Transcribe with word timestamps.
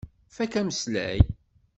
Fakk 0.35 0.53
ameslay. 0.59 1.19